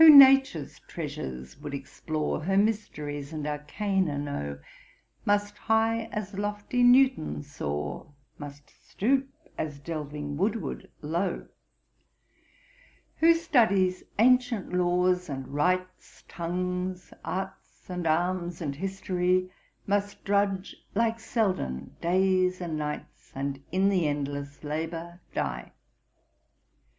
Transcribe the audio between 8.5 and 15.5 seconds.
stoop as delving Woodward low. Who studies ancient laws and